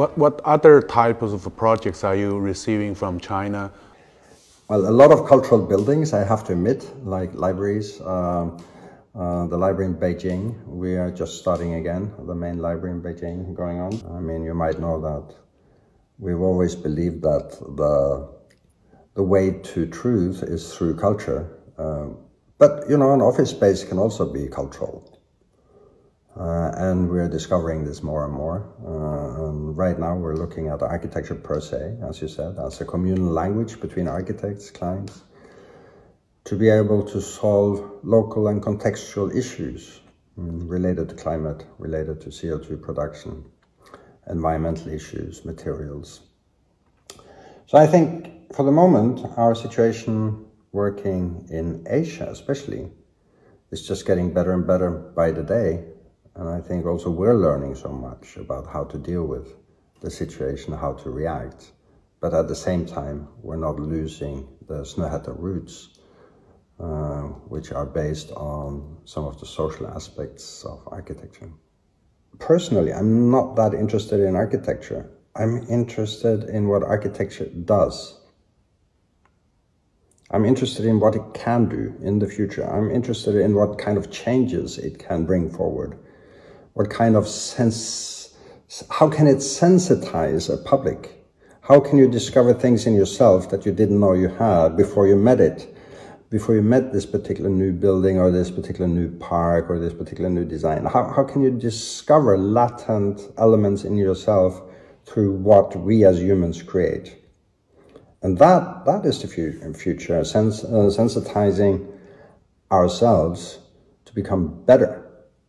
[0.00, 3.70] What, what other types of projects are you receiving from China?
[4.66, 8.00] Well, a lot of cultural buildings, I have to admit, like libraries.
[8.00, 8.64] Um,
[9.14, 13.54] uh, the library in Beijing, we are just starting again, the main library in Beijing
[13.54, 13.92] going on.
[14.16, 15.34] I mean, you might know that
[16.18, 18.26] we've always believed that the,
[19.16, 21.58] the way to truth is through culture.
[21.76, 22.16] Um,
[22.56, 25.09] but, you know, an office space can also be cultural.
[26.40, 28.66] Uh, and we're discovering this more and more.
[28.82, 32.84] Uh, and right now, we're looking at architecture per se, as you said, as a
[32.86, 35.20] communal language between architects, clients,
[36.44, 40.00] to be able to solve local and contextual issues
[40.38, 43.44] um, related to climate, related to CO2 production,
[44.26, 46.20] environmental issues, materials.
[47.66, 52.88] So I think for the moment, our situation working in Asia, especially,
[53.70, 55.84] is just getting better and better by the day
[56.36, 59.56] and I think also we're learning so much about how to deal with
[60.00, 61.72] the situation, how to react.
[62.20, 65.98] But at the same time, we're not losing the Snøhetta roots,
[66.78, 71.50] uh, which are based on some of the social aspects of architecture.
[72.38, 75.10] Personally, I'm not that interested in architecture.
[75.34, 78.18] I'm interested in what architecture does.
[80.30, 82.64] I'm interested in what it can do in the future.
[82.64, 85.98] I'm interested in what kind of changes it can bring forward
[86.74, 88.36] what kind of sense,
[88.90, 91.24] how can it sensitize a public?
[91.62, 95.16] How can you discover things in yourself that you didn't know you had before you
[95.16, 95.76] met it?
[96.30, 100.30] Before you met this particular new building or this particular new park or this particular
[100.30, 100.84] new design?
[100.84, 104.62] How, how can you discover latent elements in yourself
[105.06, 107.16] through what we as humans create?
[108.22, 111.86] And that, that is the future, sens uh, sensitizing
[112.70, 113.58] ourselves
[114.04, 114.99] to become better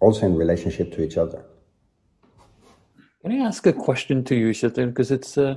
[0.00, 1.44] also in relationship to each other.
[3.22, 4.88] Can I ask a question to you, Kjetil?
[4.88, 5.56] Because it's uh,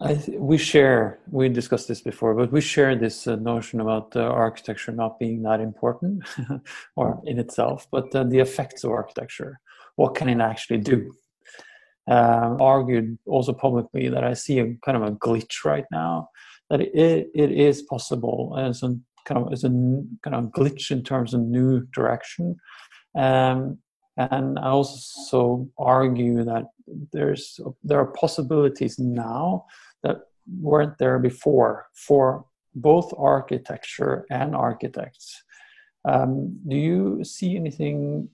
[0.00, 4.20] I, we share we discussed this before, but we share this uh, notion about uh,
[4.20, 6.24] architecture not being that important
[6.96, 9.60] or in itself, but uh, the effects of architecture.
[9.96, 11.12] What can it actually do?
[12.08, 16.30] Um, argued also publicly that I see a kind of a glitch right now
[16.68, 21.04] that it, it is possible as a kind of as a kind of glitch in
[21.04, 22.56] terms of new direction
[23.14, 23.78] um,
[24.16, 26.64] and I also argue that
[27.12, 29.66] there's there are possibilities now
[30.02, 30.18] that
[30.60, 35.42] weren't there before for both architecture and architects.
[36.04, 38.28] Um, do you see anything?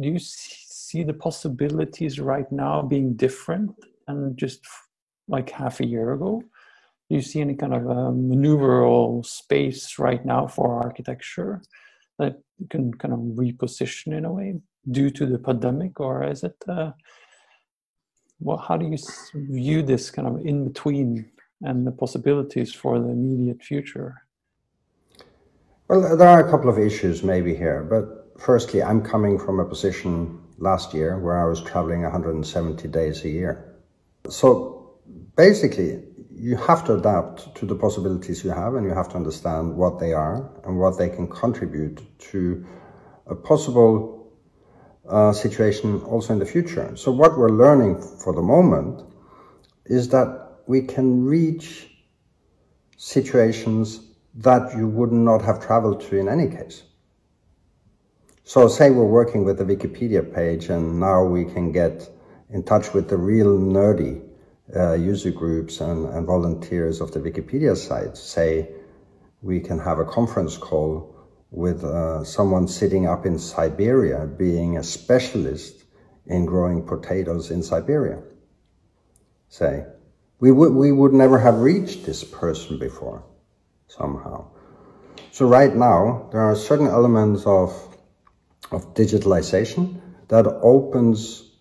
[0.00, 3.72] Do you see the possibilities right now being different
[4.08, 4.60] and just
[5.28, 6.42] like half a year ago?
[7.08, 11.60] Do you see any kind of a maneuverable space right now for architecture?
[12.22, 12.36] That
[12.70, 14.48] can kind of reposition in a way
[14.90, 16.56] due to the pandemic, or is it?
[16.68, 16.92] Uh,
[18.40, 18.98] well, how do you
[19.34, 21.30] view this kind of in between
[21.62, 24.10] and the possibilities for the immediate future?
[25.88, 29.64] Well, there are a couple of issues maybe here, but firstly, I'm coming from a
[29.64, 33.76] position last year where I was traveling 170 days a year.
[34.28, 34.94] So
[35.36, 36.02] basically,
[36.34, 39.98] you have to adapt to the possibilities you have and you have to understand what
[39.98, 42.64] they are and what they can contribute to
[43.26, 44.32] a possible
[45.08, 46.96] uh, situation also in the future.
[46.96, 49.02] So what we're learning for the moment
[49.86, 51.88] is that we can reach
[52.96, 56.84] situations that you would not have traveled to in any case.
[58.44, 62.08] So say we're working with a Wikipedia page and now we can get
[62.50, 64.22] in touch with the real nerdy
[64.74, 68.68] uh, user groups and, and volunteers of the Wikipedia site say
[69.42, 71.14] we can have a conference call
[71.50, 75.84] with uh, someone sitting up in Siberia being a specialist
[76.26, 78.22] in growing potatoes in Siberia.
[79.48, 79.84] Say,
[80.40, 83.22] we would, we would never have reached this person before,
[83.88, 84.46] somehow.
[85.30, 87.70] So right now, there are certain elements of,
[88.70, 91.51] of digitalization that opens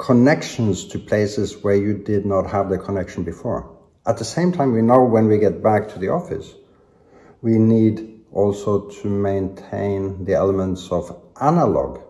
[0.00, 3.78] connections to places where you did not have the connection before.
[4.06, 6.54] At the same time, we know when we get back to the office,
[7.42, 12.00] we need also to maintain the elements of analog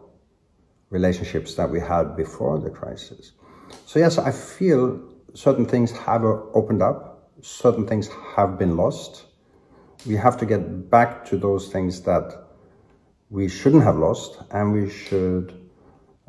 [0.90, 3.32] relationships that we had before the crisis.
[3.86, 5.00] So yes, I feel
[5.34, 9.24] certain things have opened up, certain things have been lost.
[10.06, 12.46] We have to get back to those things that
[13.30, 15.69] we shouldn't have lost and we should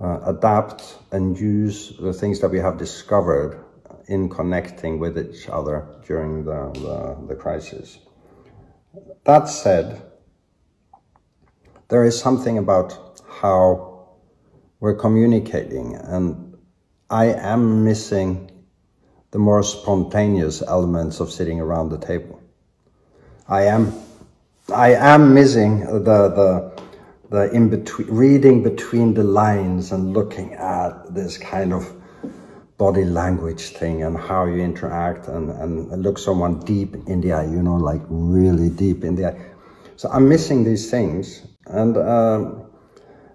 [0.01, 3.63] uh, adapt and use the things that we have discovered
[4.07, 7.99] in connecting with each other during the, the, the crisis.
[9.25, 10.01] That said,
[11.87, 14.17] there is something about how
[14.79, 16.57] we're communicating, and
[17.09, 18.49] I am missing
[19.29, 22.41] the more spontaneous elements of sitting around the table.
[23.47, 23.93] I am,
[24.73, 26.80] I am missing the the
[27.31, 31.91] the in between reading between the lines and looking at this kind of
[32.77, 37.45] body language thing and how you interact and, and look someone deep in the eye,
[37.45, 39.39] you know, like really deep in the eye.
[39.95, 42.65] So I'm missing these things, and um,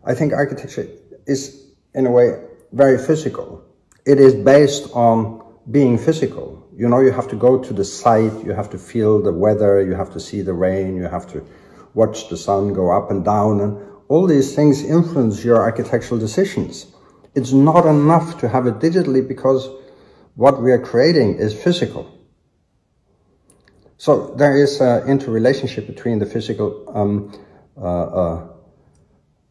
[0.04, 0.88] I think architecture
[1.26, 3.64] is, in a way, very physical.
[4.04, 6.68] It is based on being physical.
[6.76, 9.80] You know, you have to go to the site, you have to feel the weather,
[9.80, 11.46] you have to see the rain, you have to
[11.96, 13.78] watch the sun go up and down, and
[14.08, 16.86] all these things influence your architectural decisions.
[17.34, 19.68] It's not enough to have it digitally because
[20.34, 22.12] what we are creating is physical.
[23.96, 27.32] So there is an interrelationship between the physical, um,
[27.80, 28.48] uh, uh,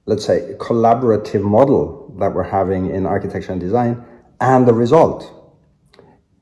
[0.06, 4.06] let's say, collaborative model that we're having in architecture and design
[4.40, 5.32] and the result.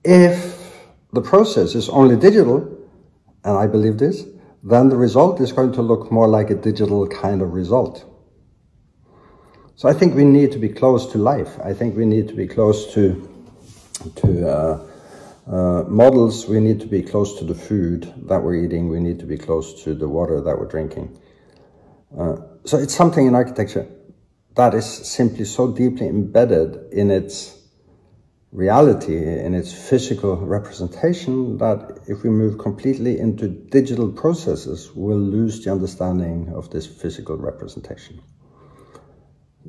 [0.03, 0.77] If
[1.13, 2.57] the process is only digital,
[3.45, 4.25] and I believe this,
[4.63, 8.05] then the result is going to look more like a digital kind of result.
[9.75, 11.59] So I think we need to be close to life.
[11.61, 13.29] I think we need to be close to
[14.15, 14.87] to uh,
[15.47, 16.47] uh, models.
[16.47, 18.89] We need to be close to the food that we're eating.
[18.89, 21.19] We need to be close to the water that we're drinking.
[22.17, 23.87] Uh, so it's something in architecture
[24.55, 27.62] that is simply so deeply embedded in its
[28.53, 35.63] reality, in its physical representation, that if we move completely into digital processes, we'll lose
[35.63, 38.21] the understanding of this physical representation.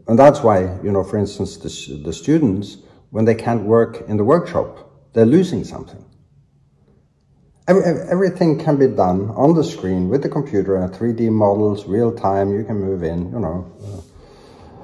[0.06, 2.76] And that's why, you know, for instance, the, the students,
[3.10, 6.04] when they can't work in the workshop, they're losing something.
[7.66, 12.52] Every, everything can be done on the screen with the computer, 3D models, real time,
[12.52, 13.72] you can move in, you know.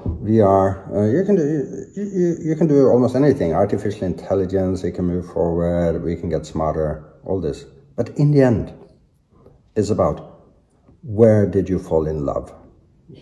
[0.05, 0.89] VR.
[0.93, 3.53] Uh, you can do you, you can do almost anything.
[3.53, 4.83] Artificial intelligence.
[4.83, 6.03] It can move forward.
[6.03, 7.07] We can get smarter.
[7.23, 7.65] All this,
[7.95, 8.73] but in the end,
[9.75, 10.41] it's about
[11.03, 12.53] where did you fall in love?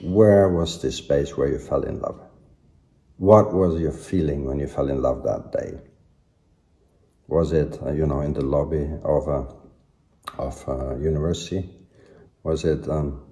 [0.02, 2.22] Where was this space where you fell in love?
[3.18, 5.82] What was your feeling when you fell in love that day?
[7.28, 9.48] Was it uh, you know in the lobby of a
[10.38, 11.70] of a university?
[12.44, 13.29] Was it um,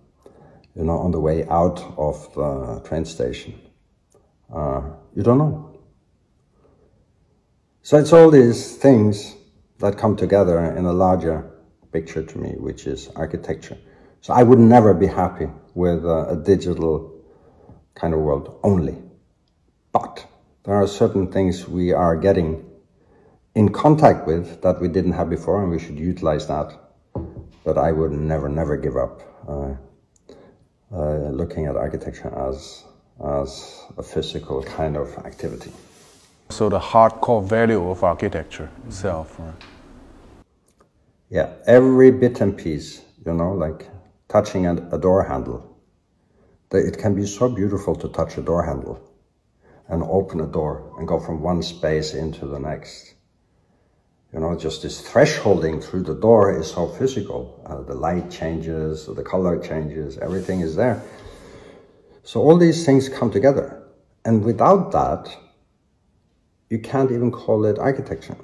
[0.78, 3.60] you know, on the way out of the train station.
[4.54, 4.82] Uh,
[5.16, 5.80] you don't know.
[7.82, 9.36] So it's all these things
[9.80, 11.50] that come together in a larger
[11.92, 13.78] picture to me, which is architecture.
[14.22, 17.24] So I would never be happy with a, a digital
[17.96, 18.98] kind of world only.
[19.92, 20.28] But
[20.64, 22.66] there are certain things we are getting
[23.56, 26.78] in contact with that we didn't have before, and we should utilize that.
[27.64, 29.22] But I would never, never give up.
[29.48, 29.74] Uh,
[30.92, 32.84] uh, looking at architecture as
[33.24, 35.72] as a physical kind of activity.
[36.50, 39.40] So the hardcore value of architecture itself.
[39.40, 39.54] Right?
[41.30, 43.90] Yeah, every bit and piece, you know, like
[44.30, 45.78] touching a, a door handle.
[46.72, 49.00] It can be so beautiful to touch a door handle
[49.90, 53.14] and open a door and go from one space into the next.
[54.34, 57.62] You know, just this thresholding through the door is so physical.
[57.66, 61.02] Uh, the light changes, the color changes, everything is there.
[62.24, 63.84] So all these things come together.
[64.26, 65.34] And without that,
[66.70, 68.36] you can't even call it architecture.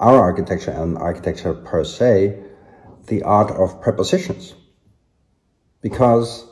[0.00, 2.42] Our architecture and architecture per se,
[3.06, 4.54] the art of prepositions.
[5.80, 6.44] Because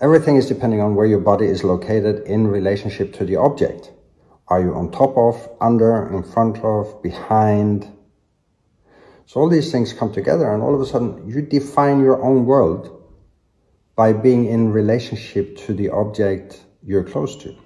[0.00, 3.89] everything is depending on where your body is located in relationship to the object.
[4.50, 7.88] Are you on top of, under, in front of, behind?
[9.26, 12.46] So all these things come together and all of a sudden you define your own
[12.46, 13.00] world
[13.94, 17.56] by being in relationship to the object you're close to.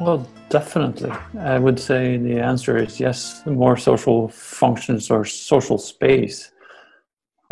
[0.00, 1.12] Well, definitely.
[1.38, 6.50] I would say the answer is yes, the more social functions or social space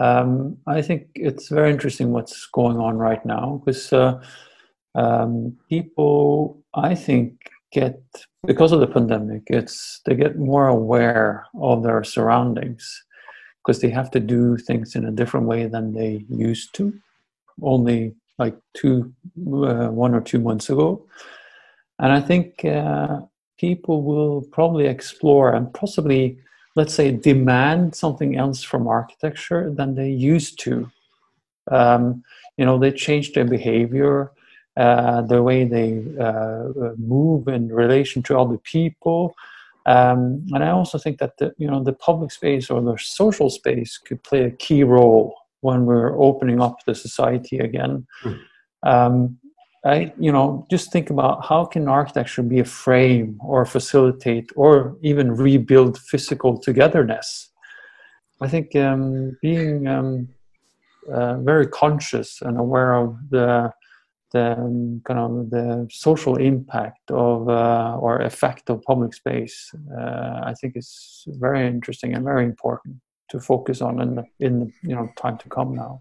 [0.03, 4.21] um, I think it's very interesting what's going on right now because uh,
[4.97, 7.39] um, people, I think,
[7.73, 8.01] get
[8.45, 13.05] because of the pandemic, it's they get more aware of their surroundings
[13.61, 16.93] because they have to do things in a different way than they used to,
[17.63, 21.07] only like two, uh, one or two months ago,
[22.01, 23.21] and I think uh,
[23.57, 26.39] people will probably explore and possibly
[26.75, 30.91] let's say, demand something else from architecture than they used to.
[31.71, 32.25] Um,
[32.57, 34.33] you know, they change their behavior,
[34.77, 39.35] uh, the way they uh, move in relation to other people.
[39.85, 43.51] Um, and I also think that the, you know the public space or the social
[43.51, 48.07] space could play a key role when we're opening up the society again.
[48.23, 48.41] Mm.
[48.85, 49.39] um,
[49.85, 54.97] I, you know, just think about how can architecture be a frame or facilitate or
[55.03, 57.51] even rebuild physical togetherness.
[58.41, 60.29] I think um, being um,
[61.13, 63.73] uh, very conscious and aware of the
[64.33, 70.41] the um, kind of the social impact of uh, or effect of public space, uh,
[70.43, 72.97] I think is very interesting and very important
[73.29, 76.01] to focus on in the, in the you know time to come now.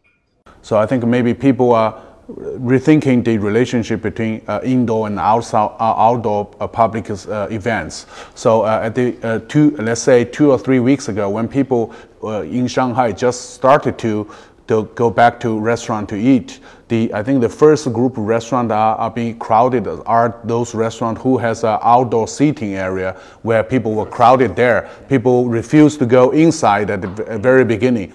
[0.61, 2.01] So I think maybe people are
[2.35, 8.05] rethinking the relationship between uh, indoor and outside, uh, outdoor uh, public uh, events.
[8.35, 11.93] So uh, at the uh, two, let's say two or three weeks ago, when people
[12.23, 14.29] in Shanghai just started to
[14.67, 18.71] to go back to restaurant to eat, the I think the first group of restaurant
[18.71, 23.93] are, are being crowded are those restaurants who has an outdoor seating area where people
[23.93, 24.89] were crowded there.
[25.09, 28.09] People refused to go inside at the very beginning.